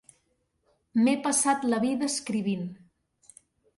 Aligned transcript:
M'he 1.01 1.13
passat 1.29 1.67
la 1.73 1.81
vida 1.85 2.09
escrivint. 2.13 2.65